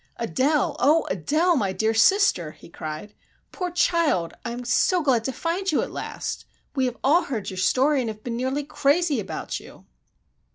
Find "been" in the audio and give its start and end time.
8.23-8.35